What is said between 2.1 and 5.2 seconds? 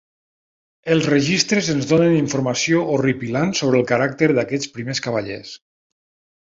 informació horripilant sobre el caràcter d'aquests primers